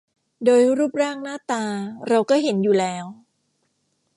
[0.45, 1.65] โดยรูปร่างหน้าตา
[2.07, 3.05] เราก็เห็นอยู่แล้ว